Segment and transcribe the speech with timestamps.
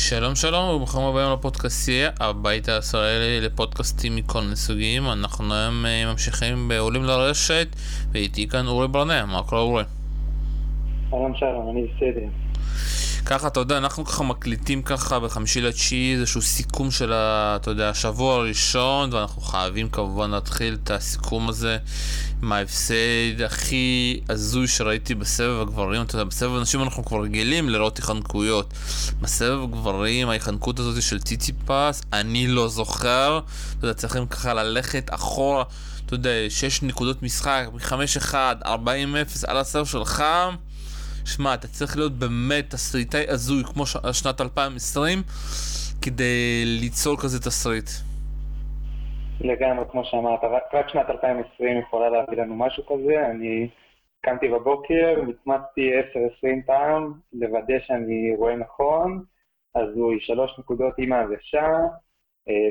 [0.00, 5.10] שלום שלום וברוכים הבאים לפודקאסטייה, הבית הישראלי לפודקאסטים מכל מיני סוגים.
[5.12, 7.68] אנחנו היום אה, ממשיכים בעולים לרשת,
[8.12, 9.84] ואיתי כאן אורי ברנע, מה קורה אורי?
[11.10, 12.26] שלום שלום, אני בסדר.
[13.28, 17.88] ככה, אתה יודע, אנחנו ככה מקליטים ככה בחמישי לתשיעי איזשהו סיכום של, ה, אתה יודע,
[17.88, 21.78] השבוע הראשון, ואנחנו חייבים כמובן להתחיל את הסיכום הזה
[22.42, 26.02] עם ההפסד הכי הזוי שראיתי בסבב הגברים.
[26.02, 28.74] אתה יודע, בסבב הנשים אנחנו כבר רגילים לראות היחנקויות.
[29.20, 33.40] בסבב הגברים, ההיחנקות הזאת של ציציפס, אני לא זוכר.
[33.78, 35.64] אתה יודע, צריכים ככה ללכת אחורה,
[36.06, 38.68] אתה יודע, 6 נקודות משחק, מ-5-1, 40-0
[39.46, 40.24] על הסבב שלך.
[41.36, 43.96] שמע, אתה צריך להיות באמת תסריטאי הזוי כמו ש...
[44.12, 45.18] שנת 2020
[46.02, 47.90] כדי ליצור כזה תסריט.
[49.40, 50.40] לגמרי, כמו שאמרת,
[50.72, 53.26] רק, שנת 2020 יכולה להביא לנו משהו כזה.
[53.30, 53.68] אני
[54.20, 55.90] קמתי בבוקר, מצמצתי
[56.42, 59.24] 10-20 פעם, לוודא שאני רואה נכון,
[59.74, 61.66] אז הוא שלוש נקודות עם ההגשה,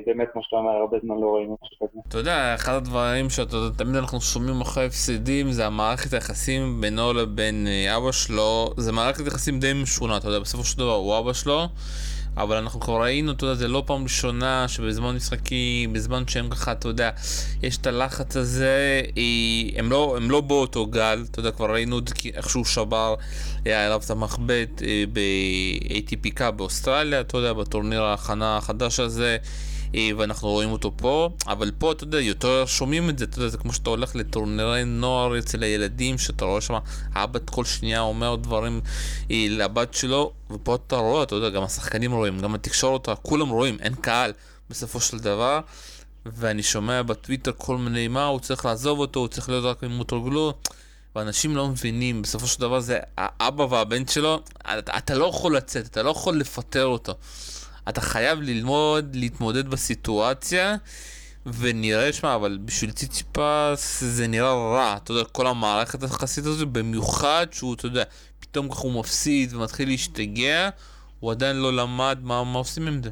[0.05, 1.99] באמת, כמו שאתה אומר, הרבה זמן לא רואים משהו כזה.
[2.07, 7.97] אתה יודע, אחד הדברים שתמיד אנחנו שומעים אחרי הפסדים זה המערכת היחסים בינו לבין אה,
[7.97, 11.67] אבא שלו, זה מערכת יחסים די משונה, אתה יודע, בסופו של דבר הוא אבא שלו.
[12.37, 16.71] אבל אנחנו כבר ראינו, אתה יודע, זה לא פעם ראשונה שבזמן משחקים, בזמן שהם ככה,
[16.71, 17.09] אתה יודע,
[17.63, 19.01] יש את הלחץ הזה,
[19.75, 21.99] הם לא, הם לא באותו גל, אתה יודע, כבר ראינו
[22.33, 23.15] איך שהוא שבר,
[23.65, 29.37] היה אליו את המחבט אה, ב-ATP קאפ באוסטרליה, אתה יודע, בטורניר ההכנה החדש הזה.
[29.95, 33.49] אה, ואנחנו רואים אותו פה, אבל פה אתה יודע, יותר שומעים את זה, אתה יודע,
[33.49, 36.77] זה כמו שאתה הולך לטורנירי נוער אצל הילדים, שאתה רואה שם,
[37.13, 38.81] האבא כל שנייה אומר דברים
[39.31, 43.77] אה, לבת שלו, ופה אתה רואה, אתה יודע, גם השחקנים רואים, גם התקשורת, כולם רואים,
[43.81, 44.31] אין קהל
[44.69, 45.59] בסופו של דבר.
[46.35, 49.91] ואני שומע בטוויטר כל מיני מה, הוא צריך לעזוב אותו, הוא צריך להיות רק עם
[49.91, 50.53] מוטורגלו.
[51.15, 54.41] ואנשים לא מבינים, בסופו של דבר זה האבא והבן שלו,
[54.97, 57.13] אתה לא יכול לצאת, אתה לא יכול לפטר אותו.
[57.89, 60.75] אתה חייב ללמוד להתמודד בסיטואציה,
[61.61, 67.47] ונראה, שמע, אבל בשביל ציציפס זה נראה רע, אתה יודע, כל המערכת היחסית הזו, במיוחד
[67.51, 68.03] שהוא, אתה יודע,
[68.39, 70.69] פתאום ככה הוא מפסיד ומתחיל להשתגע,
[71.19, 73.09] הוא עדיין לא למד מה, מה עושים עם זה.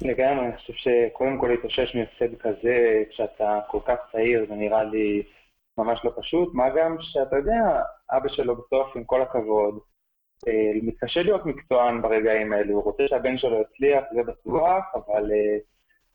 [0.00, 5.22] לגמרי, אני חושב שקודם כל להתאושש מהפסד כזה, כשאתה כל כך צעיר, זה נראה לי
[5.78, 9.78] ממש לא פשוט, מה גם שאתה יודע, אבא שלו בסוף, עם כל הכבוד,
[10.82, 15.62] מתקשה להיות מקצוען ברגעים האלו, הוא רוצה שהבן שלו יצליח, זה בטוח, אבל uh,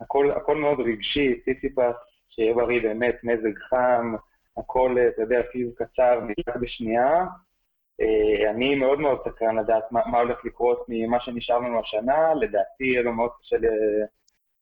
[0.02, 1.96] הכל, הכל מאוד רגשי, סיסיפס,
[2.30, 4.16] שיהיה בריא באמת, מזג חם,
[4.58, 7.26] הכל, uh, אתה יודע, פיז קצר, נשאר בשנייה.
[8.50, 13.02] אני מאוד מאוד סקרן לדעת מה, מה הולך לקרות ממה שנשאר לנו השנה, לדעתי יהיה
[13.02, 13.56] לו מאוד קשה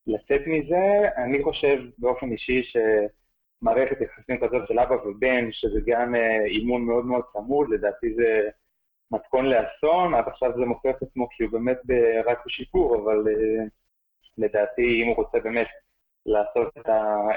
[0.07, 1.09] לצאת מזה.
[1.17, 6.15] אני חושב באופן אישי שמערכת יחסים כזאת של אבא ובן, שזה גם
[6.45, 8.49] אימון מאוד מאוד צמוד, לדעתי זה...
[9.11, 11.77] מתכון לאסון, עד עכשיו זה מוכיח את עצמו כי הוא באמת
[12.25, 13.69] רק בשיפור, אבל uh,
[14.37, 15.67] לדעתי אם הוא רוצה באמת
[16.25, 16.89] לעשות את,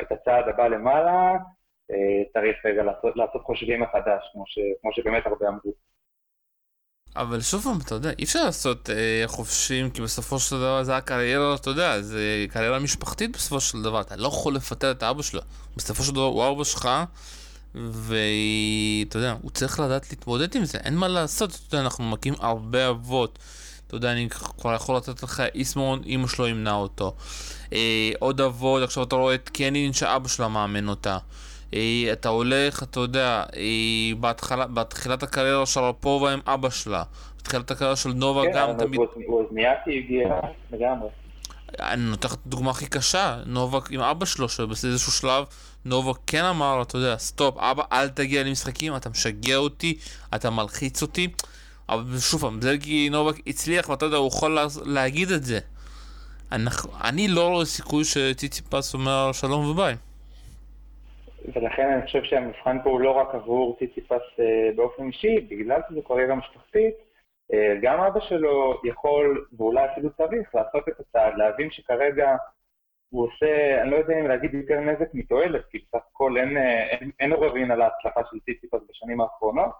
[0.02, 1.32] את הצעד הבא למעלה,
[1.92, 5.72] uh, צריך רגע לעשות, לעשות חושבים מחדש, כמו, ש, כמו שבאמת הרבה אמרו.
[7.16, 10.96] אבל שוב פעם, אתה יודע, אי אפשר לעשות אה, חופשים, כי בסופו של דבר זה
[10.96, 15.22] הקריירה, אתה יודע, זה קריירה משפחתית בסופו של דבר, אתה לא יכול לפטר את אבא
[15.22, 15.40] שלו.
[15.76, 16.88] בסופו של דבר הוא אבא שלך,
[17.74, 22.34] ואתה יודע, הוא צריך לדעת להתמודד עם זה, אין מה לעשות, אתה יודע, אנחנו מכים
[22.40, 23.38] הרבה אבות.
[23.86, 27.14] אתה יודע, אני כבר יכול לתת לך איסמון, אמא שלו ימנע אותו.
[27.72, 31.18] אה, עוד אבות, עכשיו אתה רואה את קנין שאבא שלה מאמן אותה.
[31.74, 37.02] אה, אתה הולך, אתה יודע, אה, בהתחלה, בתחילת הקריירה של רפובה עם אבא שלה.
[37.38, 39.00] בתחילת הקריירה של נובה כן, גם תמיד...
[39.14, 40.40] כן, ווזניאקי הגיע
[40.72, 41.08] לגמרי.
[41.80, 45.44] אני נותן לך את הדוגמה הכי קשה, נובק עם אבא שלו, שבאיזשהו שלב
[45.84, 49.98] נובק כן אמר, אתה יודע, stop, אבא, אל תגיע למשחקים, אתה משגע אותי,
[50.34, 51.28] אתה מלחיץ אותי.
[51.88, 55.58] אבל שוב פעם, זה כי נובק הצליח, ואתה יודע, הוא יכול להגיד את זה.
[56.52, 59.94] אנחנו, אני לא רואה סיכוי שציציפס אומר שלום וביי.
[61.54, 66.00] ולכן אני חושב שהמבחן פה הוא לא רק עבור ציציפס אה, באופן אישי, בגלל שזה
[66.06, 66.94] קריירה משפחתית,
[67.52, 72.36] אה, גם אבא שלו יכול, ואולי אפילו צריך, לעשות את הצעד, להבין שכרגע
[73.12, 76.56] הוא עושה, אני לא יודע אם להגיד יותר נזק מתועלת, כי בסך הכל אין,
[76.90, 79.70] אין, אין עוררין על ההצלחה של ציציפס בשנים האחרונות,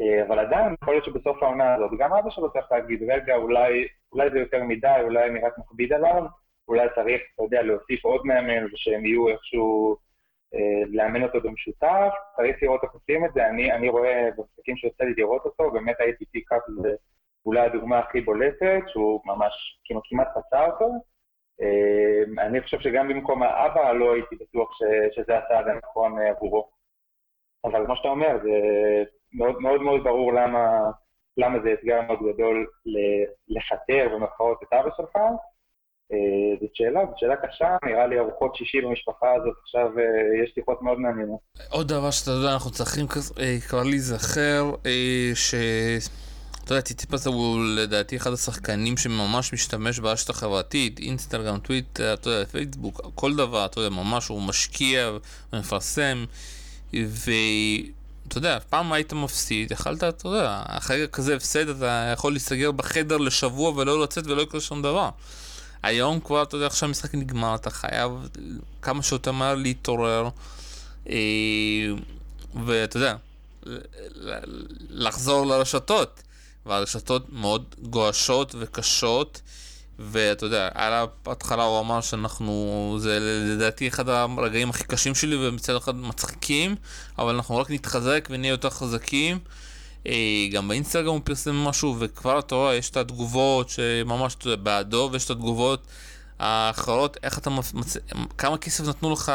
[0.00, 3.86] אה, אבל עדיין יכול להיות שבסוף העונה הזאת, גם אבא שלו צריך להגיד, רגע, אולי,
[4.12, 6.24] אולי זה יותר מדי, אולי אני רק מכביד עליו,
[6.68, 9.96] אולי צריך, אתה יודע, להוסיף עוד מאמן ושהם יהיו איכשהו...
[10.54, 15.04] אה, לאמן אותו במשותף, צריך לראות איך עושים את זה, אני, אני רואה במשחקים שיוצא
[15.04, 16.94] לי לראות אותו, באמת הייתי פי קאפ זה
[17.46, 21.11] אולי הדוגמה הכי בולטת, שהוא ממש כמעט פצע אותו.
[21.60, 24.82] אה, אני חושב שגם במקום האבא לא הייתי בטוח ש,
[25.16, 26.68] שזה הצעד הנכון אה, עבורו.
[27.64, 28.50] אבל כמו שאתה אומר, זה
[29.32, 30.90] מאוד מאוד, מאוד ברור למה,
[31.36, 32.66] למה זה אתגר מאוד גדול
[33.48, 35.16] לפטר במרכאות את אבא שלך?
[36.12, 40.50] אה, זאת שאלה, זאת שאלה קשה, נראה לי ארוחות שישי במשפחה הזאת, עכשיו אה, יש
[40.54, 41.40] שיחות מאוד מעניינות.
[41.70, 43.06] עוד דבר שאתה יודע, אנחנו צריכים
[43.68, 44.74] כבר להיזכר,
[45.34, 45.54] ש...
[46.64, 52.44] אתה יודע, טיטיפס הוא לדעתי אחד השחקנים שממש משתמש ברשת החברתית, אינסטגרם, טוויטר, אתה יודע,
[52.46, 55.10] פייסבוק, כל דבר, אתה יודע, ממש הוא משקיע
[55.52, 56.24] ומפרסם,
[56.92, 63.16] ואתה יודע, פעם היית מפסיד, יכלת, אתה יודע, אחרי כזה הפסד אתה יכול להסתגר בחדר
[63.16, 65.10] לשבוע ולא לצאת ולא יקרה שום דבר.
[65.82, 68.28] היום כבר, אתה יודע, עכשיו המשחק נגמר, אתה חייב
[68.82, 70.28] כמה שיותר מהר להתעורר,
[71.08, 71.14] אה,
[72.64, 73.16] ואתה יודע,
[74.90, 76.22] לחזור לרשתות.
[76.66, 79.40] והרשתות מאוד גועשות וקשות,
[79.98, 80.92] ואתה יודע, על
[81.26, 86.76] ההתחלה הוא אמר שאנחנו, זה לדעתי אחד הרגעים הכי קשים שלי ומצד אחד מצחיקים,
[87.18, 89.38] אבל אנחנו רק נתחזק ונהיה יותר חזקים.
[90.06, 94.62] אה, גם באינסטגרם הוא פרסם משהו, וכבר אתה רואה, יש את התגובות שממש אתה יודע,
[94.62, 95.86] בעדו, ויש את התגובות
[96.42, 97.96] האחרות, איך אתה מצ...
[98.38, 99.32] כמה כסף נתנו לך,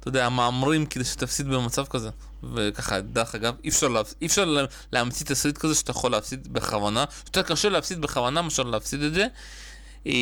[0.00, 2.10] אתה יודע, המאמרים כדי שתפסיד במצב כזה.
[2.54, 4.14] וככה, דרך אגב, אי אפשר, להפס...
[4.22, 4.56] אי אפשר
[4.92, 7.04] להמציא תסריט כזה שאתה יכול להפסיד בכוונה.
[7.26, 9.26] יותר קשה להפסיד בכוונה מאשר להפסיד את זה.
[10.06, 10.12] אה,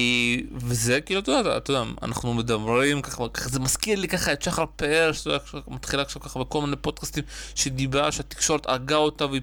[0.56, 4.42] וזה כאילו, אתה יודע, אתה יודע, אנחנו מדברים ככה, ככה, זה מזכיר לי ככה את
[4.42, 7.24] שחר פאר, שאתה יודע, מתחילה עכשיו ככה בכל מיני פודקאסטים
[7.54, 9.42] שדיבר, שהתקשורת הרגה אותה והיא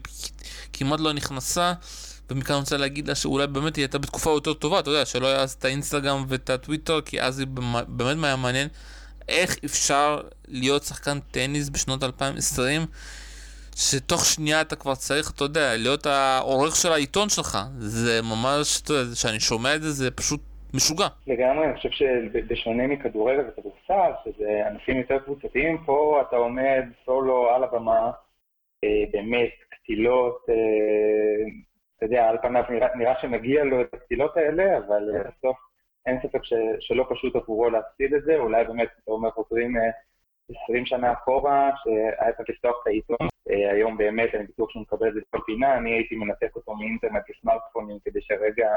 [0.73, 1.73] כמעט לא נכנסה.
[2.29, 5.27] ומכאן אני רוצה להגיד לה שאולי באמת היא הייתה בתקופה יותר טובה, אתה יודע, שלא
[5.27, 7.47] היה אז את האינסטגרם ואת הטוויטר, כי אז היא
[7.87, 8.67] באמת היה מעניין
[9.29, 12.81] איך אפשר להיות שחקן טניס בשנות 2020,
[13.75, 17.57] שתוך שנייה אתה כבר צריך, אתה יודע, להיות העורך של העיתון שלך.
[17.77, 20.41] זה ממש, אתה יודע, כשאני שומע את זה, זה פשוט
[20.73, 21.07] משוגע.
[21.27, 27.63] לגמרי, אני חושב שבשונה מכדורגל וכדורסל, שזה ענפים יותר קבוצתיים, פה אתה עומד סולו על
[27.63, 28.11] הבמה,
[28.83, 30.55] אה, באמת, קטילות, אה,
[31.97, 35.57] אתה יודע, על פניו נראה, נראה שמגיע לו את הקטילות האלה, אבל אה, בסוף
[36.05, 39.75] אין ספק ש, שלא פשוט עבורו להפסיד את זה, אולי באמת, אתה אומר, חוזרים
[40.63, 43.27] 20 שנה אחורה, שהיה צריך לפתוח את העיתון.
[43.47, 47.23] היום באמת, אני בטוח שהוא מקבל את זה בכל פינה, אני הייתי מנתק אותו מאינטרנט
[47.29, 48.69] לסמארטפונים כדי שהרגע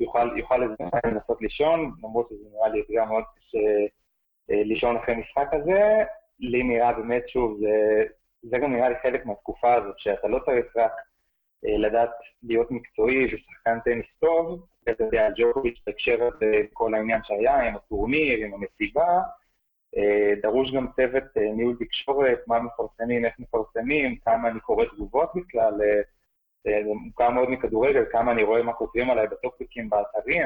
[0.00, 0.56] יוכל, יוכל
[1.04, 3.58] לנסות לישון, למרות שזה נראה לי אתגר מאוד קשה
[4.48, 6.04] לישון אחרי משחק הזה.
[6.40, 8.04] לי נראה באמת, שוב, זה,
[8.42, 10.98] זה גם נראה לי חלק מהתקופה הזאת, שאתה לא צריך רק אה,
[11.62, 12.10] לדעת
[12.42, 18.38] להיות מקצועי ושחקן טניס טוב, אתה יודע, ג'וקוביץ' בהקשר הזה, כל העניין שהיה עם הטורניר,
[18.44, 19.20] עם המסיבה,
[19.96, 25.30] אה, דרוש גם צוות אה, ניהול תקשורת, מה מפרסמים, איך מפרסמים, כמה אני קורא תגובות
[25.34, 25.74] בכלל,
[26.64, 30.42] זה מוכר מאוד מכדורגל, כמה אני רואה מה כותבים עליי בטוקבקים באתרים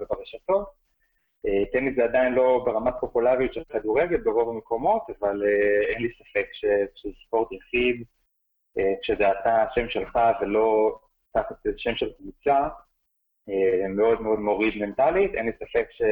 [0.00, 0.68] וברשתות.
[1.72, 5.42] טניס זה עדיין לא ברמת פופולריות של כדורגל ברוב המקומות, אבל
[5.88, 6.46] אין לי ספק
[6.94, 8.04] שזה ספורט יחיד,
[9.02, 10.98] כשזה אתה השם שלך ולא
[11.32, 12.68] תחת שם של קבוצה,
[13.48, 15.34] אה, מאוד מאוד מוריד מנטלית.
[15.34, 16.02] אין לי ספק ש...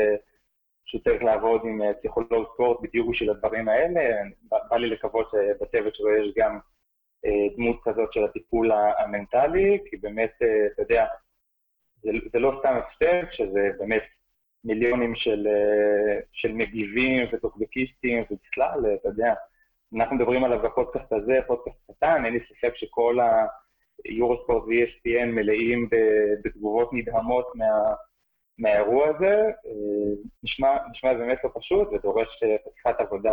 [0.87, 4.01] שהוא צריך לעבוד עם אה, פסיכולוג ספורט בדיוק בשביל הדברים האלה.
[4.71, 6.59] בא לי לקוות שבצוות שלו יש גם
[7.25, 10.33] אה, דמות כזאת של הטיפול המנטלי, כי באמת,
[10.73, 11.07] אתה יודע,
[12.03, 14.03] זה, זה לא סתם הפסד, שזה באמת
[14.65, 15.47] מיליונים של,
[16.33, 19.35] של מגיבים וטוקבקיסטים ובכלל, אתה יודע,
[19.97, 23.19] אנחנו מדברים עליו בפודקאסט הזה, פודקאסט קטן, אין לי ספק שכל
[24.05, 25.89] היורוספורט ו-ESPN מלאים
[26.45, 27.95] בתגובות נדהמות מה,
[28.59, 29.35] מהאירוע הזה.
[29.67, 33.33] אה, נשמע, נשמע באמת לא פשוט ודורש חתיכת עבודה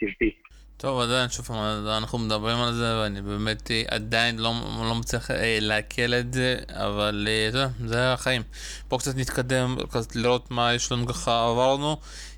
[0.00, 0.42] צוותית.
[0.76, 4.52] טוב, עדיין, שוב פעם, אנחנו מדברים על זה, ואני באמת אה, עדיין לא,
[4.88, 8.42] לא מצליח אה, לעכל את זה, אבל אתה יודע, זה החיים.
[8.88, 11.96] בואו קצת נתקדם, קצת לראות מה יש לנו ככה עברנו.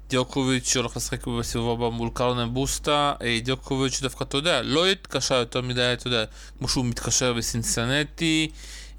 [0.09, 5.35] דיוקוביץ' הולך לשחק בסיבוב הבא מול קרנן בוסטה, אה, דיוקוביץ' דווקא, אתה יודע, לא התקשר
[5.35, 6.25] יותר מדי, אתה יודע,
[6.59, 8.51] כמו שהוא מתקשר בסינסנטי,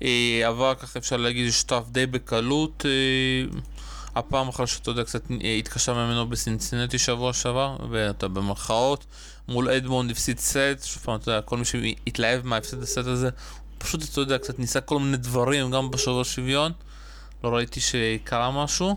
[0.01, 3.59] אה, עבר ככה אפשר להגיד שטף די בקלות, אה,
[4.15, 5.24] הפעם אחרי שאתה יודע, קצת
[5.59, 9.05] התקשר ממנו בסינסנטי שבוע שעבר, ואתה במרכאות,
[9.47, 13.29] מול אדמונד הפסיד סט, שוב פעם, אתה יודע, כל מי שהתלהב מההפסד הסט הזה,
[13.77, 16.71] פשוט, אתה יודע, קצת ניסה כל מיני דברים, גם בשובר שוויון,
[17.43, 18.95] לא ראיתי שקרה משהו.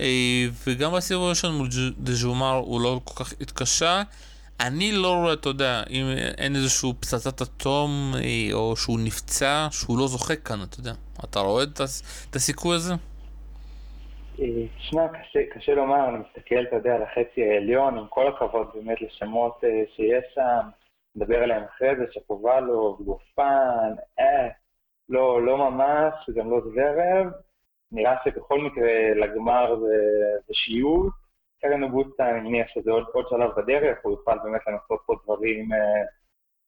[0.00, 4.02] אה, וגם בסיבוב הראשון מול דז'ומר הוא לא כל כך התקשה.
[4.60, 6.04] אני לא רואה, אתה יודע, אם
[6.38, 10.92] אין איזשהו פצצת אטום אה, או שהוא נפצע, שהוא לא זוכה כאן, אתה יודע.
[11.24, 12.94] אתה רואה את הסיכוי הזה?
[14.78, 18.66] תשמע, אה, קשה, קשה לומר, אני מסתכל, אתה יודע, על החצי העליון, עם כל הכבוד
[18.74, 19.60] באמת לשמות
[19.96, 20.68] שיש שם,
[21.16, 24.48] נדבר עליהם אחרי זה, שפובלו, גופן, אה,
[25.08, 27.32] לא, לא ממש, גם לא זוורב.
[27.92, 29.96] נראה שבכל מקרה לגמר זה,
[30.46, 31.10] זה שיעור.
[31.60, 35.72] קרן אוגוסטה, אני מניח שזה עוד, עוד שלב בדרך, הוא יוכל באמת לנסות פה דברים,
[35.72, 36.02] אה,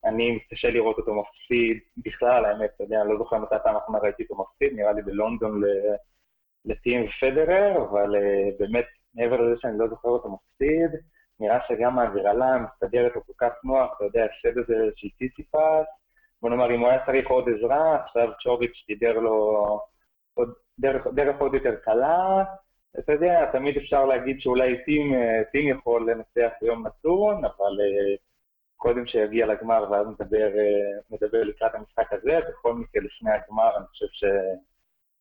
[0.04, 3.98] אני מתקשה לראות אותו מפסיד בכלל, האמת, אתה יודע, אני לא זוכר מתי פעם אחרונה
[3.98, 5.62] ראיתי אותו מפסיד, נראה לי בלונדון
[6.64, 11.00] לטים ופדרר, אבל uh, באמת, מעבר לזה שאני לא זוכר אותו מפסיד,
[11.40, 15.86] נראה שגם ההגרלה מסתדרת לו כל כך נוח, אתה יודע, ההפסד הזה של טיסיפס,
[16.42, 19.64] בוא נאמר, אם הוא היה צריך עוד עזרה, עכשיו צ'וביץ' דיבר לו
[20.78, 22.44] דרך, דרך עוד יותר קלה,
[22.98, 28.18] אתה יודע, תמיד אפשר להגיד שאולי טים, אה, טים יכול לנצח ביום נתון, אבל uh,
[28.76, 30.48] קודם שיגיע לגמר ואז נדבר,
[31.10, 34.24] נדבר לקראת המשחק הזה, בכל מקרה לפני הגמר אני חושב ש...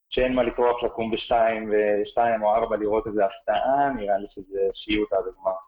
[0.10, 5.14] שאין מה לטרוח לקום בשתיים ושתיים או ארבע לראות איזה הפתעה, נראה לי שזה שיעוט
[5.14, 5.67] עד הגמר.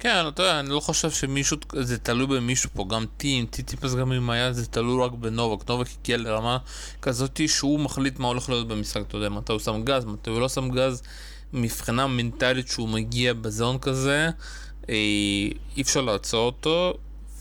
[0.00, 4.12] כן, אתה יודע, אני לא חושב שמישהו, זה תלוי במישהו פה, גם טים, טיטיפס גם
[4.12, 5.70] אם היה, זה תלוי רק בנובק.
[5.70, 6.58] נובק הגיע לרמה
[7.02, 10.40] כזאת שהוא מחליט מה הולך להיות במשחק, אתה יודע, מתי הוא שם גז, מתי הוא
[10.40, 11.02] לא שם גז,
[11.52, 14.30] מבחינה מנטלית שהוא מגיע בזון כזה,
[14.88, 14.94] אה,
[15.76, 16.94] אי אפשר לעצור אותו,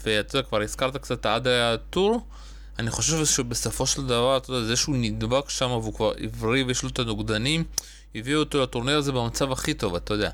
[0.04, 2.22] ואתה יודע, כבר הזכרת קצת עד הטור.
[2.80, 6.84] אני חושב שבסופו של דבר, אתה יודע, זה שהוא נדבק שם והוא כבר עברי ויש
[6.84, 7.64] לו את הנוגדנים,
[8.20, 10.30] הביאו אותו לטורניר הזה במצב הכי טוב, אתה יודע.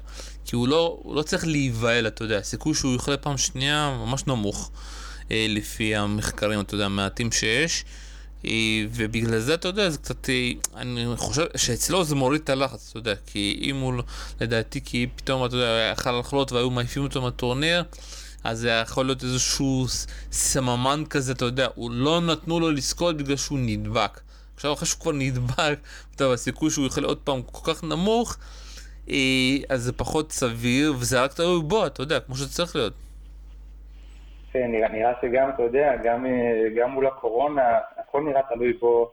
[0.46, 4.28] כי הוא לא, הוא לא צריך להיבהל, אתה יודע, הסיכוי שהוא יחלה פעם שנייה ממש
[4.28, 4.72] נמוך,
[5.32, 7.86] אה, לפי המחקרים, אתה יודע, המעטים שיש.
[8.46, 12.90] אה, ובגלל זה, אתה יודע, זה קצת, אה, אני חושב שאצלו זה מוריד את הלחץ,
[12.90, 13.94] אתה יודע, כי אם הוא,
[14.42, 17.84] לדעתי, כי פתאום, אתה יודע, יכל לחלות והיו מעיפים אותו מהטורניר,
[18.44, 19.86] אז זה יכול להיות איזשהו
[20.32, 24.20] סממן כזה, אתה יודע, הוא לא נתנו לו לזכות בגלל שהוא נדבק.
[24.56, 25.80] עכשיו אחרי שהוא כבר נדבק,
[26.18, 28.38] טוב, הסיכוי שהוא יחלה עוד פעם כל כך נמוך,
[29.10, 32.94] אה, אז זה פחות סביר, וזה רק תלוי בו, אתה יודע, כמו שצריך להיות.
[34.52, 39.12] כן, נראה, נראה שגם, אתה יודע, גם, אה, גם מול הקורונה, הכל נראה תלוי בו,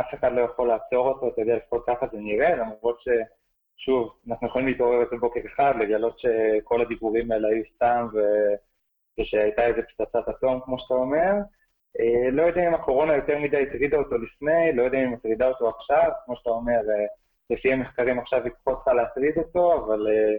[0.00, 3.08] אף אחד לא יכול לעצור אותו, אתה יודע, לפחות ככה זה נראה, למרות ש...
[3.76, 8.18] שוב, אנחנו יכולים להתעורר אצל בוקר אחד, לגלות שכל הדיבורים האלה היו סתם ו...
[9.20, 11.32] ושהייתה איזה פצצת אטום, כמו שאתה אומר.
[12.00, 15.68] אה, לא יודע אם הקורונה יותר מדי הטרידה אותו לפני, לא יודע אם הטרידה אותו
[15.68, 17.06] עכשיו, כמו שאתה אומר, אה,
[17.50, 20.36] לפי המחקרים עכשיו היא פחות צריכה להטריד אותו, אבל אה,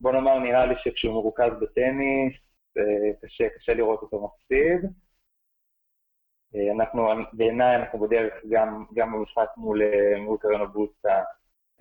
[0.00, 2.34] בוא נאמר, נראה לי שכשהוא מרוכז בטניס,
[3.22, 4.90] קשה, קשה לראות אותו מפסיד.
[6.76, 9.82] אנחנו, בעיניי אנחנו בדרך גם, גם במשחק מול,
[10.18, 11.22] מול קרנו בוסטה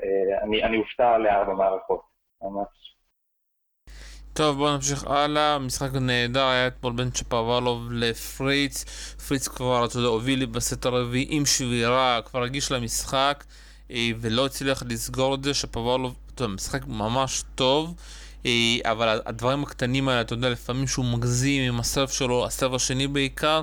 [0.02, 2.02] אה, אני, אני אופתע לארבע מערכות,
[2.42, 2.93] ממש.
[4.34, 8.86] טוב בוא נמשיך הלאה, משחק נהדר היה אתמול בין צ'פוואלוב לפריץ,
[9.28, 13.44] פריץ כבר אתה יודע הוביל לי בסט הרביעי עם שבירה, כבר רגיש למשחק
[13.92, 17.96] אה, ולא הצליח לסגור את זה, צ'פוואלוב, אתה יודע, משחק ממש טוב
[18.46, 18.52] אה,
[18.84, 23.62] אבל הדברים הקטנים האלה, אתה יודע, לפעמים שהוא מגזים עם הסרף שלו, הסרף השני בעיקר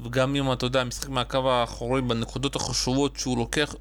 [0.00, 3.74] וגם אם אתה יודע, משחק מהקו האחורי בנקודות החשובות שהוא לוקח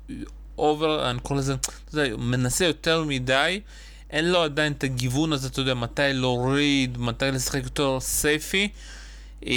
[0.58, 1.56] over, אני קורא לזה,
[1.90, 3.62] אתה יודע, מנסה יותר מדי,
[4.10, 8.70] אין לו עדיין את הגיוון הזה, אתה יודע, מתי להוריד, מתי לשחק יותר safe,
[9.48, 9.52] אה,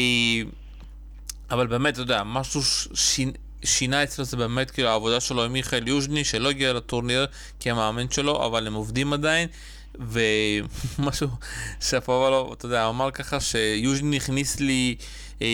[1.50, 2.60] אבל באמת, אתה יודע, משהו
[2.94, 3.32] שינה,
[3.64, 7.26] שינה אצלו זה באמת כאילו העבודה שלו עם מיכאל יוז'ני, שלא הגיע לטורניר
[7.60, 9.48] כמאמן שלו, אבל הם עובדים עדיין.
[9.98, 11.28] ומשהו
[11.88, 14.96] ששפובלוב, אתה יודע, אמר ככה שיוז'ני הכניס לי
[15.42, 15.48] אה,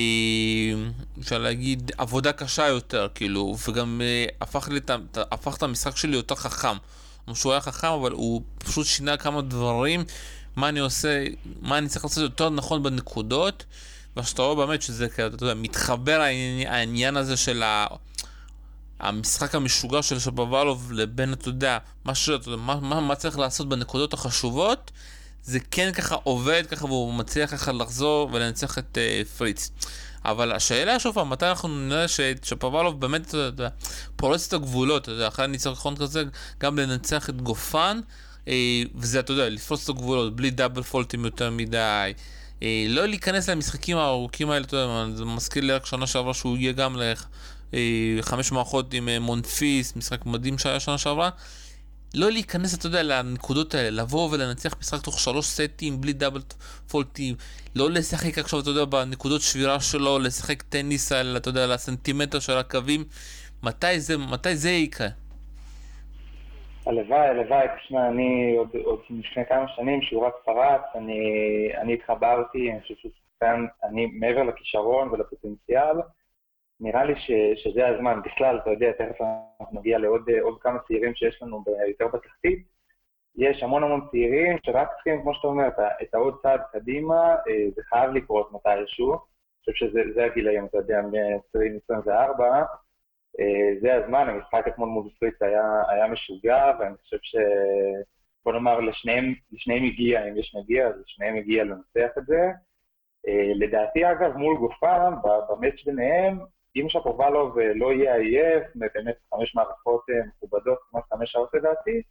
[1.21, 4.81] אפשר להגיד, עבודה קשה יותר, כאילו, וגם אה, הפך, לי,
[5.17, 6.77] הפך את המשחק שלי יותר חכם.
[7.35, 10.05] שהוא היה חכם, אבל הוא פשוט שינה כמה דברים,
[10.57, 11.25] מה אני עושה,
[11.61, 13.65] מה אני צריך לעשות יותר נכון בנקודות,
[14.17, 17.87] ושאתה רואה באמת שזה, אתה יודע, מתחבר העניין, העניין הזה של ה...
[19.01, 22.31] המשחק המשוגע של שבבלוב לבין, אתה יודע, מה, ש...
[22.47, 24.91] מה, מה, מה צריך לעשות בנקודות החשובות,
[25.43, 29.71] זה כן ככה עובד ככה והוא מצליח ככה לחזור ולנצח את uh, פריץ.
[30.31, 33.69] אבל השאלה שוב פעם, מתי אנחנו נראה ששפובלוב באמת, אתה יודע,
[34.17, 36.23] פורץ את הגבולות, אתה יודע, אחרי הניצחון כזה,
[36.61, 38.01] גם לנצח את גופן,
[38.49, 42.13] אה, וזה, אתה יודע, לפרוץ את הגבולות בלי דאבל פולטים יותר מדי.
[42.63, 46.57] אה, לא להיכנס למשחקים הארוכים האלה, אתה יודע, זה מזכיר לי רק שנה שעברה שהוא
[46.57, 46.97] יהיה גם
[47.73, 51.31] לחמש מערכות עם מונפיס, משחק מדהים שהיה שנה שעברה.
[52.19, 56.41] לא להיכנס, אתה יודע, לנקודות האלה, לבוא ולנצח משחק תוך שלוש סטים בלי דאבל
[56.91, 57.35] פולטים,
[57.77, 62.39] לא לשחק עכשיו, אתה יודע, בנקודות שבירה שלו, לשחק טניס על, אתה יודע, על הסנטימטר
[62.39, 63.01] של הקווים,
[63.63, 65.07] מתי זה, מתי זה יקרה?
[66.87, 71.21] הלוואי, הלוואי, תשמע, אני עוד, עוד לפני כמה שנים, שהוא רק פרץ, אני,
[71.83, 75.97] אני התחברתי, אני חושב שהוא שחקן, אני מעבר לכישרון ולפוטנציאל,
[76.81, 77.31] נראה לי ש,
[77.63, 78.21] שזה הזמן.
[78.25, 79.21] בכלל, אתה יודע, תכף
[79.61, 82.77] אנחנו נגיע לעוד כמה צעירים שיש לנו יותר בתחתית.
[83.37, 85.69] יש המון המון צעירים שרק צריכים, כמו שאתה אומר,
[86.03, 89.13] את העוד צעד קדימה, אה, זה חייב לקרות מתישהו.
[89.13, 92.41] אני חושב שזה הגילאים, אתה יודע, מ-2024.
[93.41, 97.37] אה, זה הזמן, המשחק אתמול מול סוויץ היה, היה משוגע, ואני חושב ש...
[98.45, 102.51] בוא נאמר, לשניהם, לשניהם הגיע, אם יש מגיע, אז לשניהם הגיע לנצח את זה.
[103.55, 105.15] לדעתי, אגב, מול גופן,
[105.49, 106.39] ב match ביניהם,
[106.77, 112.03] אם שפובלוב לא יהיה עייף, באמת חמש מערכות מכובדות, כמעט חמש שעות לדעתי,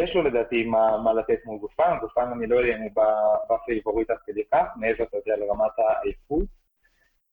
[0.00, 3.04] יש לו לדעתי מה, מה לתת מול גופן, גופן אני לא יודע אם הוא
[3.50, 6.60] בפייבוריט עד כדי כך, מעבר, אתה יודע, לרמת העייפות.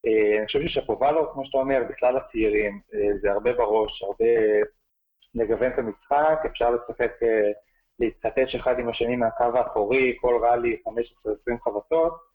[0.06, 2.82] אני חושב ששפובלוב, כמו שאתה אומר, בכלל הצעירים,
[3.22, 4.26] זה הרבה בראש, הרבה
[5.36, 7.12] לגוון את המשחק, אפשר לשחק,
[8.00, 11.32] להתכתש אחד עם השני מהקו האחורי, כל ראלי 15-20
[11.64, 12.28] חבטות.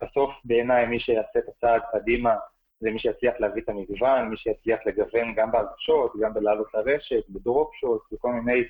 [0.00, 2.36] בסוף בעיניי מי שיעשה את הצעד קדימה
[2.84, 7.74] זה מי שיצליח להביא את המגוון, מי שיצליח לגוון גם בהגשות, גם בלעלות לרשת, בדרופ
[7.74, 8.64] שוט, וכל מיני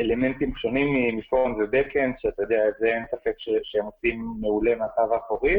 [0.00, 5.56] אלמנטים שונים מפורן ובקאנד, שאתה יודע, זה אין ספק שהם עושים מעולה מהקו האחורי.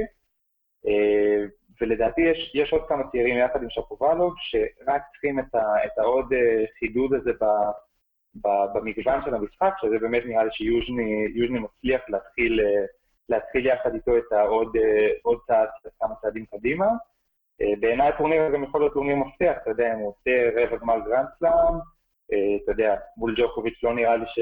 [1.81, 6.25] ולדעתי יש, יש עוד כמה צעירים יחד עם שפובלוב, שרק צריכים את, ה, את העוד
[6.79, 7.45] חידוד הזה ב,
[8.35, 12.59] ב, במגוון של המשחק, שזה באמת נראה לי שיוז'ני מצליח להתחיל,
[13.29, 14.75] להתחיל יחד איתו את העוד
[15.21, 15.67] עוד צעד,
[15.99, 16.87] כמה צעדים קדימה.
[17.79, 21.79] בעיניי הטורניר גם יכול להיות טורניר מפתח, אתה יודע, אם הוא עושה רבע גמר גרנדסלאם,
[22.63, 24.39] אתה יודע, מול ג'וקוביץ' לא נראה לי ש...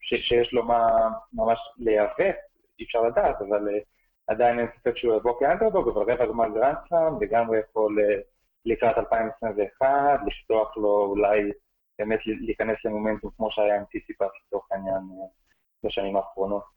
[0.00, 0.28] ש...
[0.28, 2.36] שיש לו מה ממש להיאבק,
[2.78, 3.68] אי אפשר לדעת, אבל
[4.26, 7.98] עדיין אין ספק שהוא יבוא כאנדרדוג, אבל רבע גמר גרנדסלאם לגמרי יכול
[8.64, 11.52] לקראת 2021, לפתוח לו אולי
[11.98, 15.02] באמת להיכנס למומנטום כמו שהיה עם טיסיפס לצורך העניין
[15.84, 16.75] בשנים האחרונות.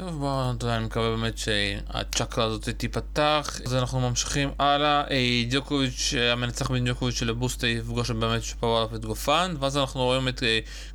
[0.00, 3.60] טוב, בואו, יודע, אני מקווה באמת שהצ'קרה הזאת תיפתח.
[3.66, 5.04] אז אנחנו ממשיכים הלאה.
[5.48, 10.28] דיוקוביץ', המנצח בין דיוקוביץ' של הבוסטה יפגוש באמת שפרו עליו את גופן, ואז אנחנו רואים
[10.28, 10.42] את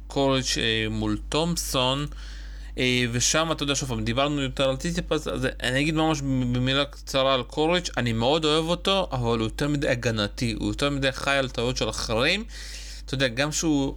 [0.07, 0.57] קוריץ'
[0.89, 2.05] מול תומפסון.
[3.11, 7.33] ושם אתה יודע שוב פעם דיברנו יותר על טיטיפס אז אני אגיד ממש במילה קצרה
[7.33, 11.35] על קוריץ' אני מאוד אוהב אותו אבל הוא יותר מדי הגנתי הוא יותר מדי חי
[11.35, 12.43] על טעויות של אחרים
[13.05, 13.95] אתה יודע גם שהוא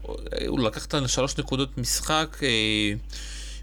[0.58, 2.36] לקח את השלוש נקודות משחק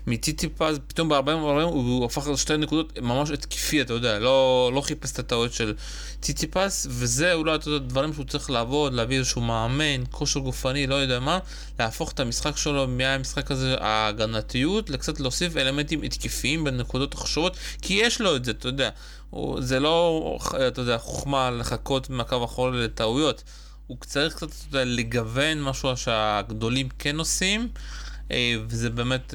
[0.08, 5.12] מטיטיפס, פתאום בהרבה דברים הוא הפך לשתי נקודות ממש התקפי, אתה יודע, לא, לא חיפש
[5.12, 5.74] את הטעות של
[6.20, 10.96] טיטיפס, וזה אולי, אתה יודע, דברים שהוא צריך לעבוד, להביא איזשהו מאמן, כושר גופני, לא
[10.96, 11.40] יודע מה,
[11.80, 18.22] להפוך את המשחק שלו מהמשחק הזה, ההגנתיות, לקצת להוסיף אלמנטים התקפיים בנקודות החשובות, כי יש
[18.22, 18.90] לו את זה, אתה יודע,
[19.30, 20.38] הוא, זה לא,
[20.68, 23.44] אתה יודע, חוכמה לחכות מהקו האחורי לטעויות.
[23.88, 27.68] הוא צריך קצת אתה יודע, לגוון משהו שהגדולים כן עושים.
[28.68, 29.34] וזה באמת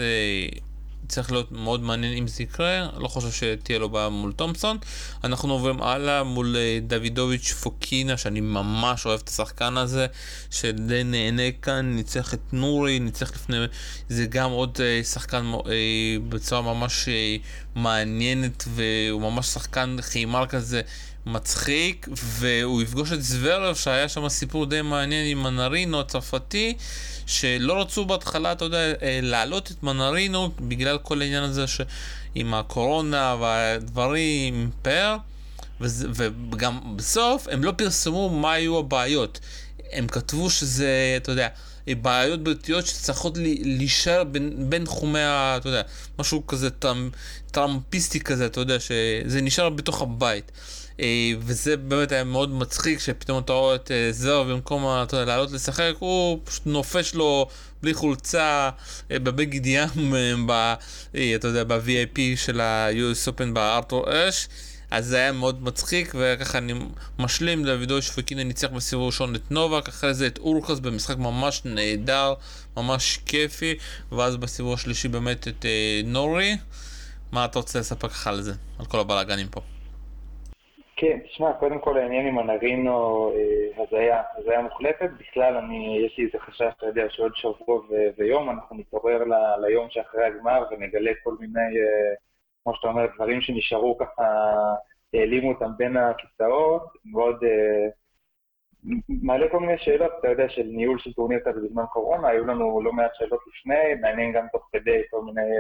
[1.08, 4.78] צריך להיות מאוד מעניין אם זה יקרה, לא חושב שתהיה לו בעיה מול תומפסון.
[5.24, 10.06] אנחנו עוברים הלאה מול דוידוביץ' פוקינה, שאני ממש אוהב את השחקן הזה,
[10.50, 13.56] שדי נהנה כאן, ניצח את נורי, ניצח לפני,
[14.08, 15.52] זה גם עוד שחקן
[16.28, 17.08] בצורה ממש
[17.74, 20.80] מעניינת, והוא ממש שחקן חימר כזה.
[21.26, 26.76] מצחיק, והוא יפגוש את זוורב, שהיה שם סיפור די מעניין עם מנרינו הצרפתי,
[27.26, 31.80] שלא רצו בהתחלה, אתה יודע, אה, להעלות את מנרינו בגלל כל העניין הזה ש...
[32.34, 35.16] עם הקורונה והדברים, פאר,
[35.80, 36.08] וזה,
[36.50, 39.40] וגם בסוף הם לא פרסמו מה היו הבעיות.
[39.92, 41.48] הם כתבו שזה, אתה יודע,
[41.86, 45.56] בעיות בריאותיות שצריכות להישאר בין, בין תחומי ה...
[45.56, 45.82] אתה יודע,
[46.18, 47.12] משהו כזה טראמפ,
[47.50, 50.52] טראמפיסטי כזה, אתה יודע, שזה נשאר בתוך הבית.
[51.00, 55.92] אה, וזה באמת היה מאוד מצחיק שפתאום אתה רואה את אה, זר במקום לעלות לשחק
[55.98, 57.48] הוא פשוט נופש לו
[57.82, 58.70] בלי חולצה
[59.10, 60.12] אה, בבגד ים
[60.48, 60.74] ב,
[61.34, 64.48] אתה יודע, ב-VIP של ה-US Open בארתור אש
[64.90, 66.72] אז זה היה מאוד מצחיק וככה אני
[67.18, 72.34] משלים דוידו שפקינה ניצח בסיבוב ראשון את נובק אחרי זה את אורקס במשחק ממש נהדר
[72.76, 73.74] ממש כיפי
[74.12, 75.64] ואז בסיבוב השלישי באמת את
[76.04, 76.56] נורי.
[77.32, 79.60] מה אתה רוצה לספר ככה על זה על כל הבלאגנים פה
[81.00, 85.10] כן, תשמע, קודם כל העניין עם הנרינו אה, הזיה, הזיה מוחלטת.
[85.18, 89.66] בכלל, אני, יש לי איזה חשש, אתה יודע, שעוד שבוע ו- ויום אנחנו נתעורר ל-
[89.66, 92.14] ליום שאחרי הגמר ונגלה כל מיני, אה,
[92.64, 94.24] כמו שאתה אומר, דברים שנשארו ככה,
[95.14, 96.82] העלימו אותם בין הכיסאות,
[97.14, 97.88] ועוד אה,
[99.22, 102.82] מעלה כל מיני שאלות, אתה יודע, של ניהול של טורניר כזה בזמן קורונה, היו לנו
[102.82, 105.50] לא מעט שאלות לפני, מעניין גם תוך כדי כל מיני...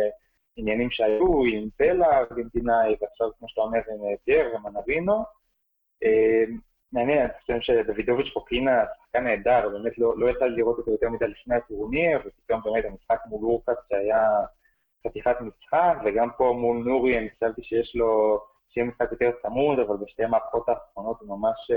[0.56, 5.24] עניינים שהיו עם פלה הארגנטינאי, ועכשיו, כמו שאתה אומר, עם פייר ומנבינו.
[6.92, 11.08] מעניין, אני חושב שדוידוביץ' פוקינה, שחקן נהדר, באמת לא, לא יצא לי לראות אותו יותר
[11.08, 14.28] מדי לפני הטורניר, ופתאום באמת המשחק מול אורקאץ' שהיה
[15.06, 19.96] חתיכת משחק, וגם פה מול נורי אני חשבתי שיש לו, שיהיה משחק יותר צמוד, אבל
[19.96, 21.70] בשתי המערכות האחרונות הוא ממש,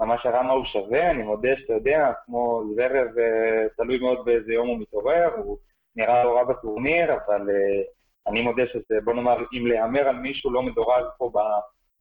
[0.00, 3.08] ממש הרע מה הוא שווה, אני מודה שאתה יודע, כמו זוורב,
[3.76, 5.58] תלוי מאוד באיזה יום הוא מתעורר, הוא
[5.96, 10.52] נראה לא רע בטורניר, אבל uh, אני מודה שזה, בוא נאמר, אם להמר על מישהו
[10.52, 11.32] לא מדורג פה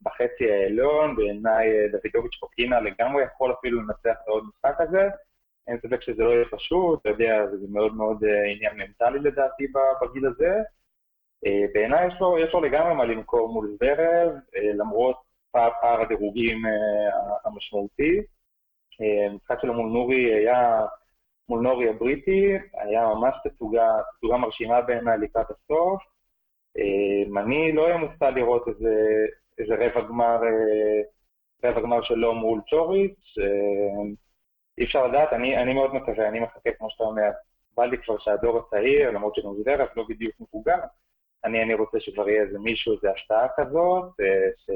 [0.01, 5.09] בחצי העליון, בעיניי אה, דוידוביץ' פוקינה לגמרי יכול אפילו לנצח את העוד משחק הזה.
[5.67, 9.67] אין ספק שזה לא יהיה פשוט, אתה יודע, זה מאוד מאוד uh, עניין מנטלי לדעתי
[10.01, 10.53] בגיל הזה.
[11.73, 14.31] בעיניי יש יש לו לגמרי מה למכור מול זרב,
[14.73, 15.15] למרות
[15.51, 16.61] פער, פער הדירוגים
[17.45, 18.21] המשמעותי.
[19.29, 20.85] המשחק שלו מול נורי היה,
[21.49, 26.03] מול נורי הבריטי, היה ממש תצוגה, תצוגה מרשימה בעיניי לקראת הסוף.
[27.37, 28.95] אני לא אהיה מופתע לראות איזה,
[29.57, 30.39] איזה רבע גמר,
[31.63, 33.35] רבע גמר שלו מול צ'וריץ',
[34.77, 37.31] אי אפשר לדעת, אני, אני מאוד מקווה, אני מחכה, כמו שאתה אומר,
[37.77, 40.79] בא לי כבר שהדור הצעיר, למרות שגם זרף לא בדיוק מבוגר,
[41.43, 44.05] אני, אני רוצה שכבר יהיה איזה מישהו, איזה השפעה כזאת,
[44.57, 44.69] ש,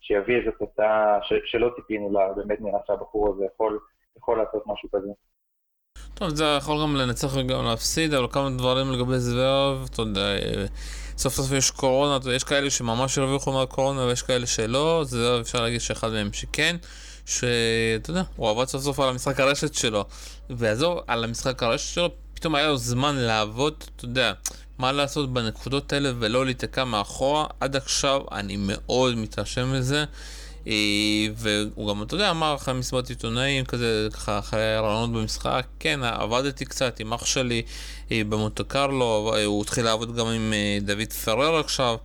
[0.00, 3.78] שיביא איזו תוצאה שלא ציפינו לה, באמת נראה שהבחור הזה יכול,
[4.16, 5.08] יכול לעשות משהו כזה.
[6.20, 10.20] טוב, זה יכול גם לנצח וגם להפסיד, אבל כמה דברים לגבי זוורב, אתה יודע,
[11.18, 15.80] סוף סוף יש קורונה, יש כאלה שממש הרוויחו מהקורונה ויש כאלה שלא, זה אפשר להגיד
[15.80, 16.76] שאחד מהם שכן.
[17.26, 20.04] שאתה יודע, הוא עבד סוף סוף על המשחק הרשת שלו.
[20.50, 24.32] ועזוב, על המשחק הרשת שלו, פתאום היה לו זמן לעבוד, אתה יודע,
[24.78, 27.46] מה לעשות בנקודות האלה ולא להיתקע מאחורה.
[27.60, 30.04] עד עכשיו אני מאוד מתרשם מזה.
[30.66, 30.72] אה,
[31.36, 36.64] והוא גם, אתה יודע, אמר אחרי מסיבת עיתונאים, כזה, ככה, אחרי הרעיונות במשחק, כן, עבדתי
[36.64, 37.62] קצת עם אח שלי
[38.12, 41.96] אה, במונטה קרלו, הוא התחיל לעבוד גם עם אה, דוד פרר עכשיו.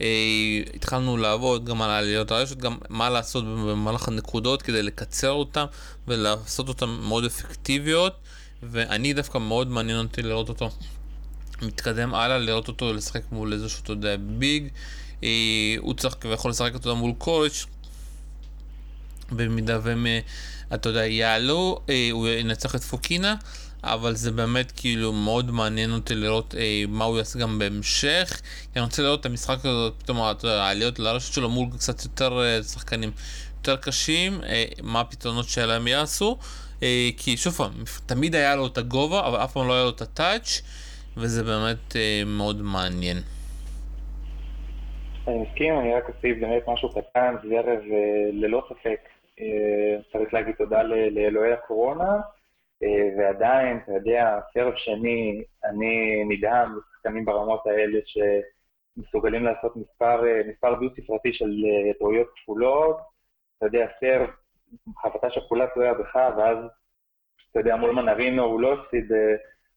[0.00, 5.64] אה, התחלנו לעבוד גם על העליות הרשת, גם מה לעשות במהלך הנקודות כדי לקצר אותן
[6.08, 8.12] ולעשות אותן מאוד אפקטיביות
[8.62, 10.70] ואני דווקא מאוד מעניין אותי לראות אותו
[11.62, 14.68] מתקדם הלאה, לראות אותו לשחק מול איזשהו, אתה יודע, ביג
[15.24, 17.66] אה, הוא צריך כביכול לשחק אותו מול קוריץ'
[19.36, 20.18] במידה והם, אה,
[20.74, 21.80] אתה יודע, יעלו,
[22.12, 23.34] הוא ינצח את פוקינה
[23.84, 28.40] אבל זה באמת כאילו מאוד מעניין אותי לראות אה, מה הוא יעשה גם בהמשך.
[28.72, 32.62] כי אני רוצה לראות את המשחק הזה, פתאום העליות לרשת שלו מול קצת יותר אה,
[32.62, 33.10] שחקנים
[33.56, 36.38] יותר קשים, אה, מה הפתרונות שלהם יעשו.
[36.82, 37.72] אה, כי שוב פעם,
[38.06, 40.62] תמיד היה לו את הגובה, אבל אף פעם לא היה לו את הטאץ',
[41.16, 43.16] וזה באמת אה, מאוד מעניין.
[45.28, 49.13] אני מסכים, אני רק אוסיף באמת משהו קטן, זה ערב אה, ללא ספק.
[49.40, 52.20] אה, צריך להגיד תודה לאלוהי הקורונה.
[52.82, 60.40] אה, ועדיין, אתה יודע, סרב שני, אני נדהם לשחקנים ברמות האלה שמסוגלים לעשות מספר, אה,
[60.48, 61.50] מספר דו-ספרתי של
[61.98, 62.96] טעויות כפולות.
[63.58, 64.30] אתה יודע, סרב,
[65.02, 66.58] חבטה שכפולה תלויה בך, ואז,
[67.50, 69.12] אתה יודע, מול מנרינו הוא לא הפסיד,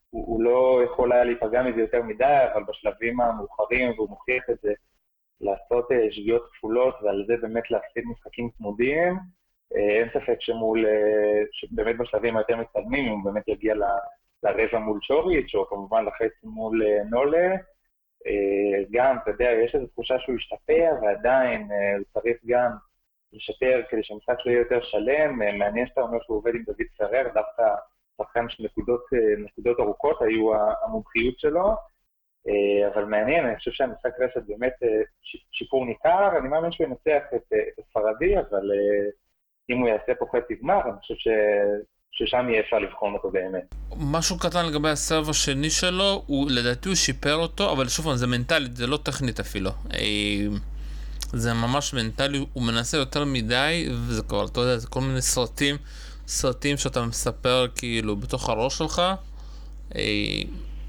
[0.10, 4.58] הוא, הוא לא יכול היה להיפגע מזה יותר מדי, אבל בשלבים המאוחרים, והוא מוכיח את
[4.62, 4.74] זה,
[5.42, 9.18] לעשות שגיאות כפולות, ועל זה באמת להפסיד משחקים צמודים.
[9.76, 13.74] אה, אין ספק שמול, אה, שבאמת בשלבים היותר מתקדמים, הוא באמת יגיע
[14.44, 17.56] לרבע מול שוריץ', או כמובן לחצי מול אה, נולה,
[18.92, 21.62] גם, אתה יודע, יש איזו תחושה שהוא השתפר, ועדיין
[21.98, 22.72] הוא צריך גם
[23.34, 25.40] לשפר כדי שהמשחק שלו יהיה יותר שלם.
[25.60, 27.64] מעניין שאתה אומר שהוא עובד עם דוד פרר, דווקא
[28.18, 30.52] שחקן של נקודות, ארוכות היו
[30.86, 31.76] המומחיות שלו.
[32.94, 34.74] אבל מעניין, אני חושב שהמשחק רשת באמת
[35.52, 38.72] שיפור ניכר, אני מאמין שהוא ינצח את, הספרדי, אבל
[39.70, 41.28] אם הוא יעשה פה חצי גמר, אני חושב ש...
[42.12, 43.76] ששם יהיה אפשר לבחון אותו באמת.
[43.98, 48.76] משהו קטן לגבי הסרב השני שלו, הוא לדעתי הוא שיפר אותו, אבל שוב זה מנטלית,
[48.76, 49.70] זה לא טכנית אפילו.
[49.94, 50.00] אה,
[51.34, 55.76] זה ממש מנטלי, הוא מנסה יותר מדי, וזה כבר, אתה יודע, זה כל מיני סרטים,
[56.28, 59.02] סרטים שאתה מספר כאילו בתוך הראש שלך.
[59.96, 60.42] אה,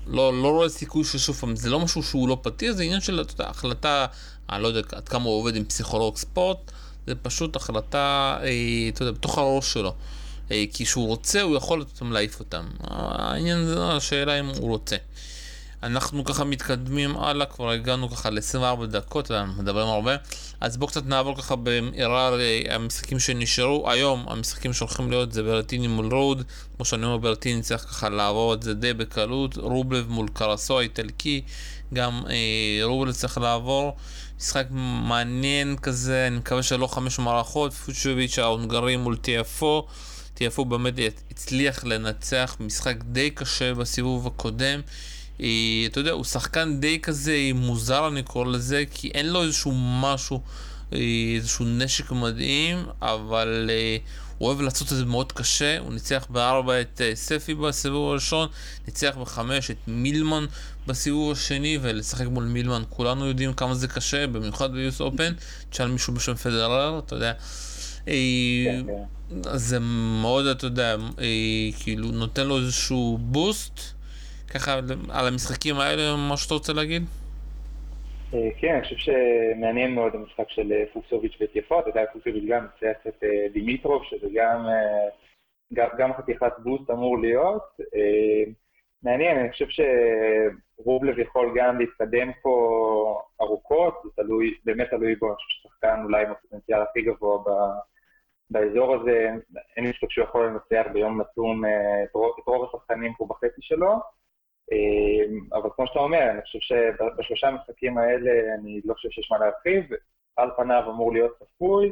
[0.06, 3.20] לא, לא רואה סיכוי ששוב פעם, זה לא משהו שהוא לא פתיר, זה עניין של,
[3.20, 4.06] אתה יודע, החלטה,
[4.50, 6.72] אני לא יודע עד כמה הוא עובד עם פסיכולוג ספורט.
[7.08, 8.48] זה פשוט החלטה, אה,
[8.88, 9.94] אתה יודע, בתוך הראש שלו.
[10.50, 12.64] אה, כי כשהוא רוצה, הוא יכול אותם להעיף אותם.
[12.80, 14.96] העניין זה השאלה אם הוא רוצה.
[15.82, 20.16] אנחנו ככה מתקדמים הלאה, כבר הגענו ככה ל-24 דקות, מדברים הרבה.
[20.60, 22.30] אז בואו קצת נעבור ככה במהרה
[22.70, 23.90] המשחקים שנשארו.
[23.90, 26.44] היום המשחקים שהולכים להיות זה ברטיני מול רוד.
[26.76, 29.56] כמו שאני אומר, ברטיני צריך ככה לעבור את זה די בקלות.
[29.56, 31.42] רובלב מול קרסו האיטלקי,
[31.94, 33.96] גם אה, רובלב צריך לעבור.
[34.38, 39.86] משחק מעניין כזה, אני מקווה שלא חמש מערכות, פוצ'וביץ' ההונגרי מול טיאפו,
[40.34, 40.94] טיאפו באמת
[41.30, 44.80] הצליח לנצח משחק די קשה בסיבוב הקודם.
[45.40, 45.48] אה,
[45.86, 50.40] אתה יודע, הוא שחקן די כזה מוזר אני קורא לזה, כי אין לו איזשהו משהו,
[50.92, 50.98] אה,
[51.36, 53.96] איזשהו נשק מדהים, אבל אה,
[54.38, 58.48] הוא אוהב לעשות את זה מאוד קשה, הוא ניצח בארבע את ספי בסיבוב הראשון,
[58.86, 60.46] ניצח בחמש את מילמן
[60.88, 65.32] בסיבוב השני, ולשחק מול מילמן כולנו יודעים כמה זה קשה, במיוחד ביוס אופן,
[65.70, 67.32] תשאל מישהו בשם פדרר, אתה יודע.
[68.04, 68.84] כן.
[69.54, 69.78] זה
[70.22, 70.96] מאוד, אתה יודע,
[71.84, 73.80] כאילו נותן לו איזשהו בוסט.
[74.54, 74.78] ככה
[75.10, 77.02] על המשחקים האלה, מה שאתה רוצה להגיד?
[78.34, 82.62] אה, כן, אני חושב שמעניין מאוד המשחק של אה, פוקסוביץ' וטיפו, אתה יודע, פוקסוביץ' גם
[82.64, 84.66] ניצח את אה, דימיטרוב, שזה גם,
[85.74, 87.80] גם, גם חתיכת בוסט אמור להיות.
[89.02, 89.66] מעניין, אני חושב
[90.78, 96.24] שרובלב יכול גם להתקדם פה ארוכות, זה תלוי, באמת תלוי בו, אני חושב ששחקן אולי
[96.24, 97.48] עם הפוטנציאל הכי גבוה ב,
[98.50, 99.30] באזור הזה,
[99.76, 102.10] אין לי ספק שהוא יכול לנצח ביום נתון אה, את
[102.46, 103.92] רוב, השחקנים פה בחצי שלו,
[104.72, 109.38] אה, אבל כמו שאתה אומר, אני חושב שבשלושה המשחקים האלה אני לא חושב שיש מה
[109.38, 109.84] להרחיב,
[110.36, 111.90] על פניו אמור להיות צפוי.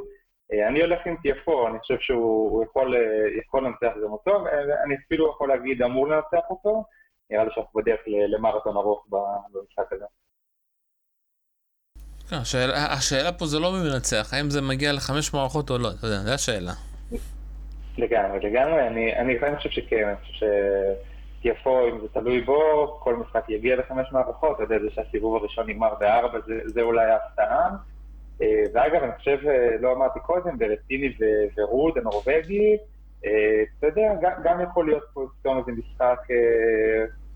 [0.53, 2.95] אה, אני הולך עם TFO, אני חושב שהוא יכול,
[3.39, 4.45] יכול לנצח גם אותו,
[4.85, 6.85] אני אפילו יכול להגיד אמור לנצח אותו,
[7.31, 10.05] נראה לי שאנחנו בדרך למרתון ארוך במשחק הזה.
[12.31, 15.89] כן, השאלה, השאלה פה זה לא מי מנצח, האם זה מגיע לחמש מערכות או לא,
[15.99, 16.73] אתה יודע, זו השאלה.
[17.99, 20.47] לגמרי, לגמרי, אני, אני, אני חושב שכן, אני חושב
[21.43, 25.71] שיפו, אם זה תלוי בו, כל משחק יגיע לחמש מערכות, אתה יודע, זה שהסיבוב הראשון
[25.71, 27.69] נגמר בארבע, זה, זה אולי ההפתעה.
[28.43, 31.15] אה, ואגב, אני חושב, אה, לא אמרתי קודם, ברטיני
[31.57, 32.77] ורוד, הנורבגי, אה,
[34.21, 36.19] גם, גם יכול להיות פה פתאום איזה משחק,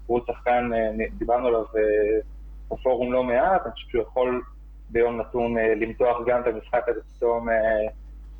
[0.06, 0.70] רוד שחקן,
[1.18, 1.64] דיברנו עליו
[2.70, 4.42] בפורום לא מעט, אני חושב שהוא יכול
[4.90, 7.54] ביום נתון אה, למתוח גם את המשחק הזה פתאום אה,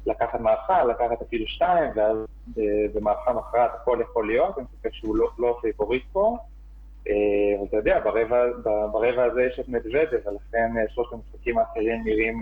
[0.06, 2.16] לקחת מערכה, לקחת אפילו שתיים, ואז
[2.58, 6.36] אה, במערכה מכרעת הכל יכול להיות, אני חושב שהוא לא, לא פייבוריט פה.
[7.60, 8.44] ואתה יודע, ברבע,
[8.92, 12.40] ברבע הזה יש את מדוודב, ולכן שלושת המשחקים האחרים נראים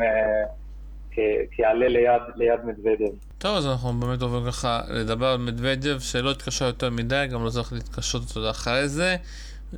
[1.50, 3.14] כיעלה ליד, ליד מדוודב.
[3.38, 7.50] טוב, אז אנחנו באמת עוברים ככה לדבר על מדוודב, שלא התקשר יותר מדי, גם לא
[7.50, 9.16] צריך להתקשות אותו אחרי זה.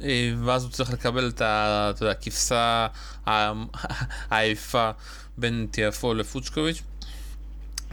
[0.00, 2.86] אה, ואז הוא צריך לקבל את הכבשה
[4.30, 4.90] העייפה
[5.38, 6.82] בין טיאפו לפוצ'קוביץ'.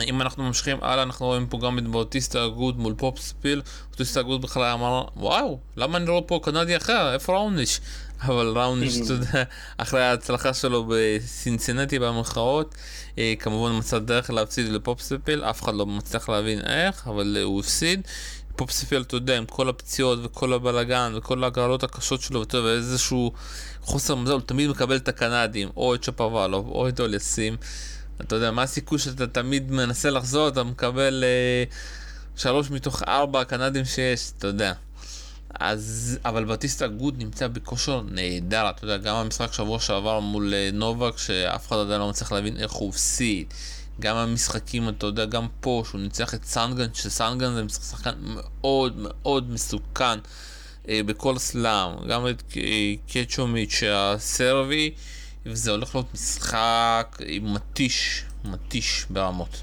[0.02, 3.62] אם אנחנו ממשיכים הלאה, אנחנו רואים פה גם את באוטיסטה אגוד מול פופספיל.
[3.90, 7.14] באוטיסטה אגוד בכלל אמר, וואו, למה אני לא רואה פה קנדי אחר?
[7.14, 7.80] איפה ראוניש?
[8.22, 9.44] אבל ראוניש, אתה יודע,
[9.78, 12.76] אחרי ההצלחה שלו בסינסינטי במחאות,
[13.18, 18.02] אה, כמובן מצא דרך להפסיד לפופספיל, אף אחד לא מצליח להבין איך, אבל הוא הפסיד.
[18.58, 23.32] פופסיפל, אתה יודע, עם כל הפציעות וכל הבלאגן וכל הגרלות הקשות שלו, ואתה יודע, ואיזשהו
[23.82, 27.58] חוסר מזל, הוא תמיד מקבל את הקנדים, או את שפוואלוב, או את אוליסים.
[28.22, 31.64] אתה יודע, מה הסיכוי שאתה תמיד מנסה לחזור, אתה מקבל אה,
[32.36, 34.74] שלוש מתוך ארבע הקנדים שיש, אתה יודע.
[35.60, 40.70] אז, אבל בטיסטה גוד נמצא בכושר נהדר, אתה יודע, גם המשחק שבוע שעבר מול אה,
[40.74, 43.54] נובק, שאף אחד עדיין לא מצליח להבין איך הוא הפסיד.
[44.00, 49.52] גם המשחקים, אתה יודע, גם פה, שהוא ניצח את סנגן, שסנגן זה שחקן מאוד מאוד
[49.52, 50.20] מסוכן
[50.90, 54.92] אה, בכל סלאם, גם את אה, קצ'ומיץ' הסרבי,
[55.46, 59.62] וזה הולך להיות משחק מתיש, מתיש ברמות.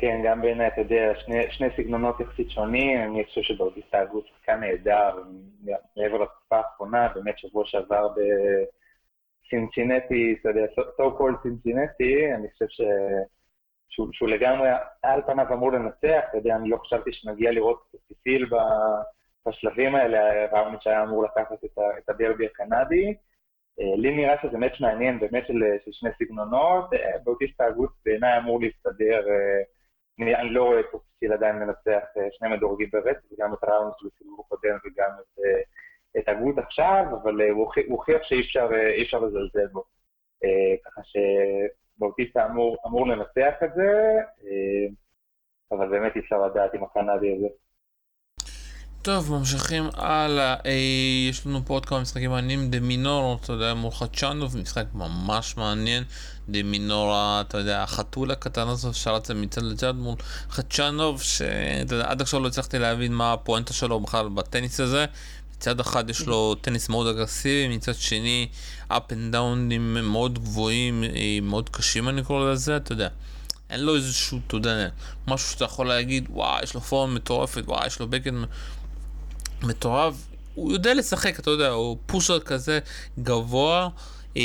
[0.00, 4.60] כן, גם בעיניי, אתה יודע, שני, שני סגנונות יחסית שונים, אני חושב שבאודיסטה הגוף שחקן
[4.60, 5.22] נהדר,
[5.96, 8.20] מעבר לתקופה האחרונה, באמת שבוע שעבר ב...
[9.50, 12.80] צימצינטי, אתה יודע, so called צימצינטי, אני חושב ש...
[13.88, 14.68] שהוא, שהוא לגמרי,
[15.02, 18.50] על פניו אמור לנצח, אתה יודע, אני לא חשבתי שנגיע לראות את סיסיל
[19.46, 23.14] בשלבים האלה, ראוניץ' היה אמור לקחת את, ה, את הדרבי הקנדי.
[23.80, 28.38] אה, לי נראה שזה מאץ' מעניין, באמת של, של שני סגנונות, אה, באוטיסט ההגות בעיניי
[28.38, 29.62] אמור להסתדר, אה,
[30.18, 34.40] אני, אני לא רואה את סיסיל עדיין מנצח שני מדורגים ברצף, גם את ראוניץ' בסיבוב
[34.40, 35.40] הקודם וגם את...
[36.18, 39.84] את הגות עכשיו, אבל אה, הוא הוכיח שאי אפשר, אה, אפשר לזלזל בו.
[40.44, 44.18] אה, ככה שבאוטיסטה אמור, אמור לנצח את זה,
[45.72, 47.48] אבל באמת אי אפשר לדעת עם הקנדי הזה.
[49.02, 50.54] טוב, ממשיכים הלאה.
[50.64, 52.70] אי, יש לנו פה עוד כמה משחקים מעניינים.
[52.70, 56.04] דה מינור, אתה יודע, מול חדשנוב, משחק ממש מעניין.
[56.48, 60.16] דה מינור, אתה יודע, החתול הקטן הזה שרץ מצד לצד מול
[60.50, 65.06] חדשנוב, שאתה יודע, עד עכשיו לא הצלחתי להבין מה הפואנטה שלו בכלל בטניס הזה.
[65.56, 68.48] מצד אחד יש לו טניס מאוד אגרסיבי, מצד שני
[68.90, 73.08] up and דאונים מאוד גבוהים, אה, מאוד קשים אני קורא לזה, אתה יודע.
[73.70, 74.88] אין לו איזשהו, אתה יודע,
[75.28, 78.42] משהו שאתה יכול להגיד, וואי, יש לו פורם מטורפת, וואי, יש לו בקן
[79.62, 80.14] מטורף.
[80.54, 82.78] הוא יודע לשחק, אתה יודע, הוא פושר כזה
[83.18, 83.88] גבוה,
[84.36, 84.42] אה,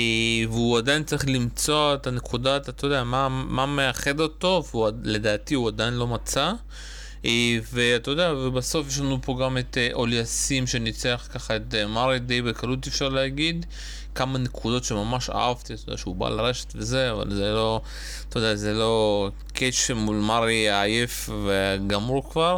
[0.49, 5.93] והוא עדיין צריך למצוא את הנקודת, אתה יודע, מה, מה מאחד אותו, ולדעתי הוא עדיין
[5.93, 6.51] לא מצא.
[7.25, 12.19] אה, ואתה יודע, ובסוף יש לנו פה גם את אה, אוליאסים שניצח ככה את מארי
[12.19, 13.65] די בקלות אפשר להגיד.
[14.15, 17.81] כמה נקודות שממש אהבתי, אתה יודע, שהוא בא לרשת וזה, אבל זה לא,
[18.29, 22.57] אתה יודע, זה לא קאץ' מול מארי העייף וגמור כבר.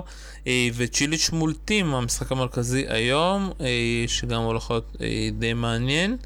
[0.78, 3.50] וצ'יליץ' מול טים, המשחק המרכזי היום,
[4.08, 4.96] שגם הולך להיות
[5.32, 6.18] די מעניין.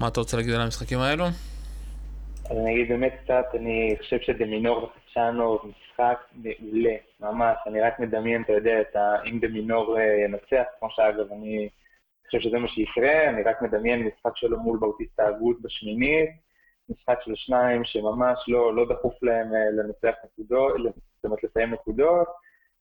[0.00, 1.24] מה אתה רוצה להגיד על המשחקים האלו?
[2.50, 7.56] אני אגיד באמת קצת, אני חושב שדמינור וחדשנו משחק מעולה, ממש.
[7.66, 8.72] אני רק מדמיין, אתה יודע.
[9.26, 11.68] אם דמינור אה, ינצח, כמו שאגב, אני
[12.30, 16.30] חושב שזה מה שיקרה, אני רק מדמיין משחק שלו מול באוטיסט ההגות בשמינית,
[16.88, 22.28] משחק של שניים שממש לא, לא דחוף להם אה, לנצח נקודות, זאת אומרת לסיים נקודות.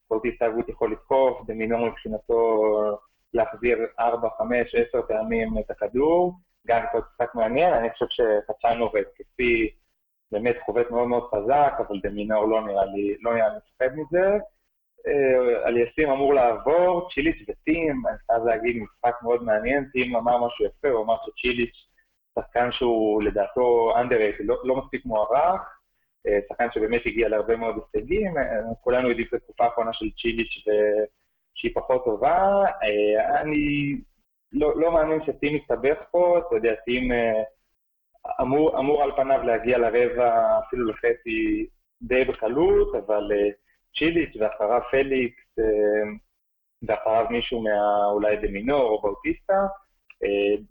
[0.10, 2.64] באוטיסט ההגות יכול לתקוף, דמינור מבחינתו
[3.34, 6.34] להחזיר 4, 5, 10 פעמים את הכדור,
[6.68, 9.70] גם קצת משחק מעניין, אני חושב שקצ'אנו והתקפי
[10.32, 14.38] באמת חובט מאוד מאוד חזק, אבל דמינור לא נראה לי, לא נראה לי מפחד מזה.
[15.66, 20.90] אליסים אמור לעבור, צ'יליץ' וטים, אני חייב להגיד, משחק מאוד מעניין, טים אמר משהו יפה,
[20.90, 21.88] הוא אמר שצ'יליץ'
[22.40, 25.62] שחקן שהוא לדעתו underrated, לא, לא מספיק מוערך,
[26.50, 28.34] שחקן שבאמת הגיע להרבה מאוד הישגים,
[28.82, 30.66] כולנו יודעים את התקופה האחרונה של צ'יליץ'
[31.56, 32.64] שהיא פחות טובה,
[33.42, 33.96] אני
[34.52, 37.12] לא, לא מאמין שטים יסתבך פה, אתה יודע, טים
[38.42, 41.68] אמור, אמור על פניו להגיע לרבע, אפילו לחצי
[42.02, 43.32] די בקלות, אבל
[43.98, 45.56] צ'יליץ' ואחריו פליקס,
[46.88, 48.06] ואחריו מישהו מה...
[48.06, 49.68] אולי דמינור או באוטיסטה,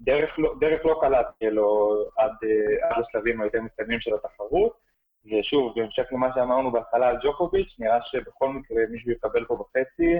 [0.00, 2.32] דרך לא, דרך לא קלה תהיה לו עד,
[2.82, 4.88] עד לשלבים היותר מתקדמים של התחרות.
[5.24, 10.14] ושוב, בהמשך למה שאמרנו בהתחלה על ג'וקוביץ', נראה שבכל מקרה מישהו יקבל פה בחצי,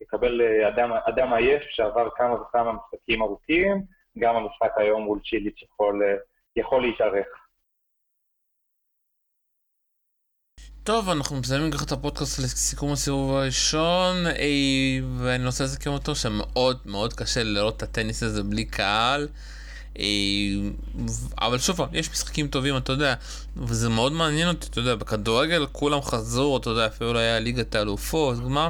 [0.00, 3.82] יקבל אדם, אדם עייף שעבר כמה וכמה משחקים ארוכים,
[4.18, 6.02] גם המשחק היום מול צ'יליץ' יכול,
[6.56, 7.26] יכול להתארך.
[10.84, 16.78] טוב, אנחנו מסיימים ככה את הפודקאסט לסיכום הסיבוב הראשון, אי, ואני רוצה לסכם אותו שמאוד
[16.84, 19.28] מאוד קשה לראות את הטניס הזה בלי קהל.
[19.98, 20.70] אי,
[21.40, 23.14] אבל שוב יש משחקים טובים, אתה יודע,
[23.56, 28.38] וזה מאוד מעניין אותי, אתה יודע, בכדורגל כולם חזרו, אתה יודע, אפילו היה ליגת האלופות,
[28.38, 28.68] מה?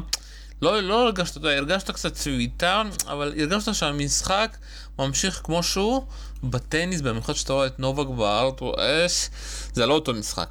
[0.63, 4.57] לא, לא הרגשת, אתה יודע, הרגשת קצת צביטה, אבל הרגשת שהמשחק
[4.99, 6.07] ממשיך כמו שהוא,
[6.45, 9.29] בטניס, במיוחד שאתה רואה את נובק בארטור אש,
[9.73, 10.49] זה לא אותו משחק.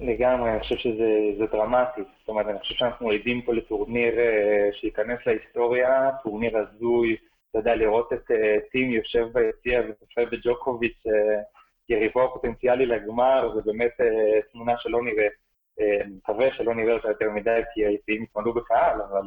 [0.00, 2.00] לגמרי, אני חושב שזה דרמטי.
[2.20, 7.16] זאת אומרת, אני חושב שאנחנו עדים פה לטורניר uh, שייכנס להיסטוריה, טורניר הזוי,
[7.50, 11.10] אתה יודע, לראות את uh, טים יושב ביציע וצופה בג'וקוביץ', uh,
[11.88, 13.92] יריבו הפוטנציאלי לגמר, זה באמת
[14.52, 15.26] תמונה שלא נראה.
[15.80, 19.22] אני מקווה שלא נראה אותה יותר מדי, כי היציעים יתמלאו בקהל, אבל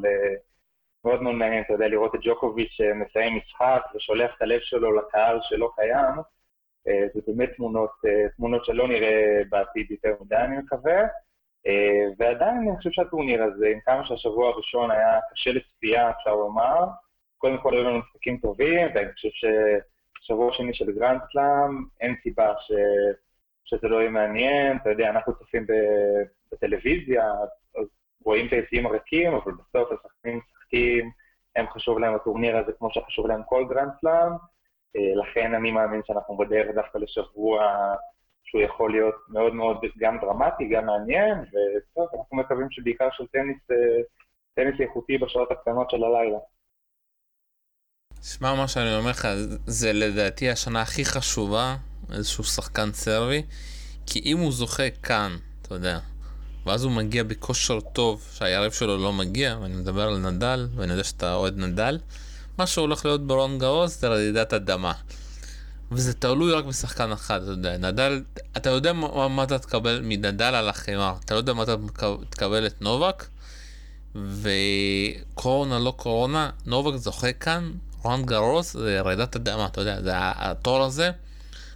[1.06, 5.40] מאוד מאוד מעניין, אתה יודע, לראות את ג'וקוביץ' מסיים משחק ושולח את הלב שלו לקהל
[5.42, 6.16] שלא קיים.
[6.88, 11.02] אה, זה באמת תמונות, אה, תמונות שלא נראה בעתיד יותר מדי, אני מקווה.
[11.68, 16.86] אה, ועדיין אני חושב שהטורניר הזה, עם כמה שהשבוע הראשון היה קשה לצפייה, אפשר לומר,
[17.38, 19.30] קודם כל היו לנו משחקים טובים, ואני חושב
[20.22, 22.72] ששבוע שני של גרנד סלאם, אין סיבה ש...
[23.66, 25.66] שזה לא יהיה מעניין, אתה יודע, אנחנו צופים
[26.52, 27.32] בטלוויזיה,
[27.78, 27.86] אז
[28.26, 31.12] רואים את היציאים הריקים, אבל בסוף השחקנים משחקים,
[31.56, 34.32] הם חשוב להם הטורניר הזה כמו שחשוב להם כל גרנד סלאם.
[34.96, 37.62] אה, לכן אני מאמין שאנחנו בדרך דווקא לשבוע
[38.44, 43.58] שהוא יכול להיות מאוד מאוד גם דרמטי, גם מעניין, וטוב, אנחנו מקווים שבעיקר של טניס,
[43.72, 44.02] אה,
[44.56, 46.38] טניס איכותי בשעות הקטנות של הלילה.
[48.24, 49.28] שמע מה שאני אומר לך,
[49.66, 51.76] זה לדעתי השנה הכי חשובה,
[52.14, 53.44] איזשהו שחקן סרבי,
[54.06, 56.00] כי אם הוא זוכה כאן, אתה יודע,
[56.66, 61.04] ואז הוא מגיע בכושר טוב, שהיריב שלו לא מגיע, ואני מדבר על נדל, ואני יודע
[61.04, 61.98] שאתה אוהד נדל,
[62.58, 64.92] מה שהולך להיות ברון גאוס זה רעידת אדמה.
[65.92, 68.24] וזה תלוי רק בשחקן אחד, אתה יודע, נדל,
[68.58, 71.76] אתה יודע מה, מה אתה תקבל מנדל על החמר, אתה לא יודע מה אתה
[72.30, 73.28] תקבל את נובק,
[74.16, 77.72] וקורונה לא קורונה, נובק זוכה כאן,
[78.04, 81.12] רון גרוס זה רעידת אדמה, אתה יודע, זה התור הזה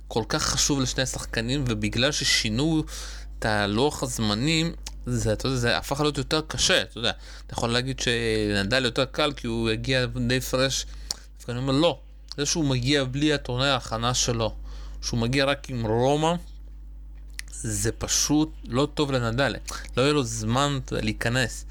[0.08, 2.84] כל כך חשוב לשני שחקנים, ובגלל ששינו
[3.40, 4.74] את הלוח הזמנים,
[5.06, 7.12] זה, אתה יודע, זה הפך להיות יותר קשה, אתה יודע.
[7.46, 10.86] אתה יכול להגיד שנדל יותר קל כי הוא הגיע די פרש,
[11.48, 12.00] ואני אומר לא,
[12.38, 14.56] זה שהוא מגיע בלי הטורניר ההכנה שלו,
[15.02, 16.34] שהוא מגיע רק עם רומא,
[17.52, 19.56] זה פשוט לא טוב לנדל,
[19.98, 21.66] לא יהיה לו זמן להיכנס.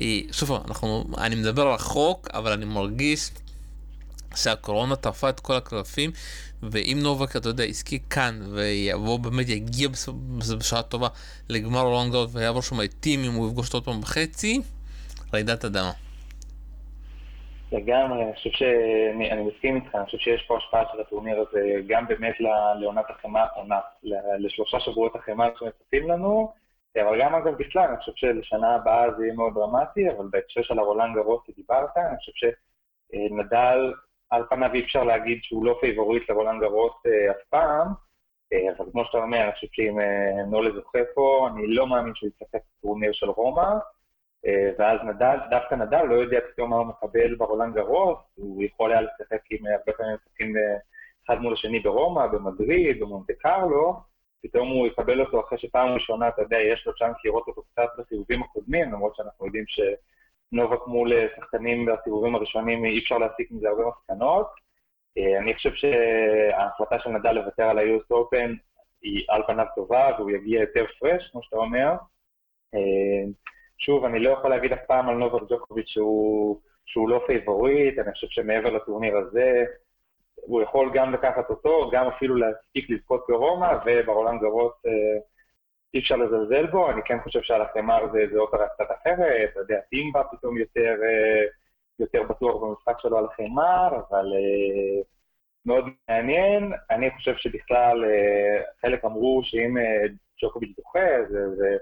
[0.00, 3.30] אה, שוב, אנחנו, אני מדבר רחוק, אבל אני מרגיש
[4.34, 6.10] שהקורונה טרפה את כל הקלפים,
[6.62, 9.88] ואם נובק, אתה יודע, עסקי כאן, ויבוא באמת, יגיע
[10.58, 11.08] בשעה טובה
[11.50, 14.60] לגמר רונגאוט, ויעבור שם את טים אם הוא יפגוש אותו עוד פעם בחצי,
[15.34, 15.92] רעידת אדמה.
[17.72, 21.60] לגמרי, אני חושב שאני אני מסכים איתך, אני חושב שיש פה השפעה של הטורניר הזה
[21.86, 22.34] גם באמת
[22.80, 23.78] לעונת החימר, עונה,
[24.38, 26.52] לשלושה שבועות החימר שמצפים לנו,
[26.96, 30.78] אבל גם אגב בכלל, אני חושב שלשנה הבאה זה יהיה מאוד דרמטי, אבל בהקשר של
[30.78, 33.92] הרולנד גרוס שדיברת, אני חושב שנדל
[34.30, 37.88] על פניו אי אפשר להגיד שהוא לא פייבוריט לרולנד גרוס אה, אף פעם,
[38.52, 39.98] אה, אבל כמו שאתה אומר, אני חושב שאם
[40.50, 43.72] נולה זוכה פה, אני לא מאמין שהוא יצטרך טורניר של רומא,
[44.46, 48.92] אה, ואז נדל, דווקא נדל לא יודע פתאום מה הוא מקבל ברולנד גרוס, הוא יכול
[48.92, 50.54] היה לשחק עם הרבה פעמים משחקים
[51.26, 54.00] אחד מול השני ברומא, במדריד, במונטה קרלו,
[54.42, 57.88] פתאום הוא יקבל אותו אחרי שפעם ראשונה, אתה יודע, יש לו צ'אנס לראות אותו קצת
[57.98, 59.80] בסיבובים הקודמים, למרות שאנחנו יודעים ש...
[60.52, 64.46] נובק מול שחקנים בסיבובים הראשונים, אי אפשר להסיק מזה הרבה מסקנות.
[65.18, 68.56] אה, אני חושב שההחלטה של נדל לוותר על ה-US Open
[69.02, 71.92] היא על פניו טובה, והוא יגיע יותר פרש, כמו שאתה אומר.
[72.74, 73.30] אה,
[73.78, 78.12] שוב, אני לא יכול להגיד אף פעם על נובק ג'וקוביץ' שהוא שהוא לא favorite, אני
[78.12, 79.64] חושב שמעבר לטורניר הזה,
[80.34, 85.20] הוא יכול גם לקחת אותו, גם אפילו להספיק לזכות ברומא, וברולאן גארוס אה,
[85.94, 89.60] אי אפשר לזלזל בו, אני כן חושב שעל החימר זה, זה אופרה קצת אחרת, אתה
[89.60, 91.44] יודע, טים בא פתאום יותר, אה,
[91.98, 95.02] יותר בטוח במשחק שלו על החימר, אבל אה,
[95.66, 96.72] מאוד מעניין.
[96.90, 98.04] אני חושב שבכלל,
[98.82, 99.76] חלק אמרו שאם
[100.42, 101.76] ג'וקוביץ' זוכה, זה, זה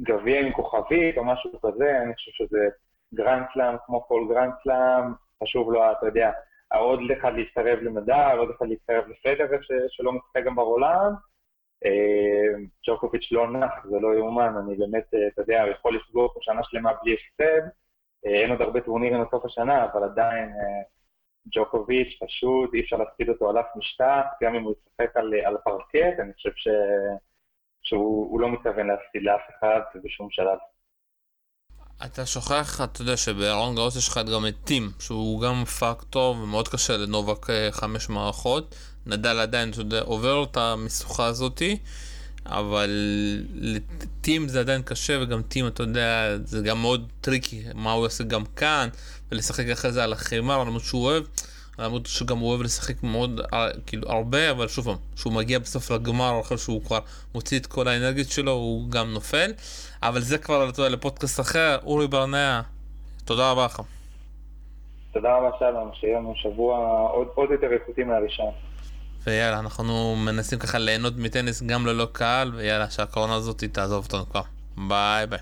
[0.00, 2.68] גביע עם כוכבית או משהו כזה, אני חושב שזה
[3.14, 6.32] גרנד סלאם כמו כל גרנד סלאם, חשוב לו, אתה יודע,
[6.74, 11.12] עוד אחד להצטרף לנדאל, עוד אחד להצטרף לפדר שלא משחק גם בעולם.
[11.84, 16.40] אה, ג'וקוביץ' לא נח, זה לא יאומן, אני באמת, אה, אתה יודע, יכול לסגור פה
[16.42, 17.68] שנה שלמה בלי הפסד.
[18.26, 20.52] אה, אין עוד הרבה טורנירים לסוף השנה, אבל עדיין
[21.54, 25.56] ג'וקוביץ' פשוט, אי אפשר להפסיק אותו על אף משטח, גם אם הוא ישחק על, על
[25.64, 26.68] פרקט, אני חושב ש...
[27.82, 30.58] שהוא לא מתכוון להפסיד לאף אחד בשום שלב.
[32.04, 36.68] אתה שוכח, אתה יודע שברולאן גארוס יש לך גם את טים, שהוא גם פקטור ומאוד
[36.68, 38.74] קשה לנובק אה, חמש מערכות.
[39.06, 41.78] נדל עדיין, אתה יודע, עובר את המשוכה הזאתי,
[42.46, 42.90] אבל
[43.54, 48.24] לטים זה עדיין קשה, וגם טים, אתה יודע, זה גם מאוד tricky, מה הוא יעשה
[48.24, 48.88] גם כאן,
[49.32, 51.24] ולשחק אחרי זה על החימר, למרות שהוא אוהב.
[51.78, 55.90] למרות שגם הוא אוהב לשחק מאוד, אה, כאילו הרבה, אבל שוב פעם, כשהוא מגיע בסוף
[55.90, 56.98] לגמר, אחרי שהוא כבר
[57.34, 59.52] מוציא את כל האנרגיות שלו, הוא גם נופל.
[60.08, 61.78] אבל זה כבר, אתה יודע, לפודקאסט אחר.
[61.84, 62.60] אורי ברנע,
[63.24, 63.82] תודה רבה לך.
[65.12, 66.78] תודה רבה שלום, שיהיה לנו שבוע
[67.10, 68.50] עוד, עוד יותר איכותי מהראשון.
[69.26, 74.42] ויאללה, אנחנו מנסים ככה ליהנות מטניס גם ללא קהל, ויאללה, שהקורונה הזאת תעזוב אותנו כבר.
[74.88, 75.38] ביי ביי.